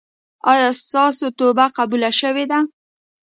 ایا 0.51 0.69
ستاسو 0.81 1.25
توبه 1.39 1.65
قبوله 1.77 2.11
شوې 2.19 2.45
ده؟ 2.51 2.59